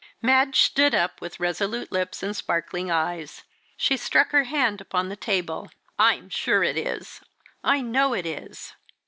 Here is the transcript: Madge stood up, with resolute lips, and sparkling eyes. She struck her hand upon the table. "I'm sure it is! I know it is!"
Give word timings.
Madge 0.19 0.59
stood 0.59 0.95
up, 0.95 1.21
with 1.21 1.39
resolute 1.39 1.91
lips, 1.91 2.23
and 2.23 2.35
sparkling 2.35 2.89
eyes. 2.89 3.43
She 3.77 3.97
struck 3.97 4.31
her 4.31 4.45
hand 4.45 4.81
upon 4.81 5.09
the 5.09 5.15
table. 5.15 5.69
"I'm 5.99 6.27
sure 6.27 6.63
it 6.63 6.75
is! 6.75 7.21
I 7.63 7.81
know 7.81 8.15
it 8.15 8.25
is!" 8.25 8.73